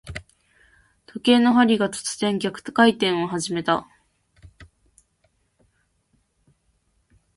[1.05, 3.87] 時計の針が、突然逆回転を始めた。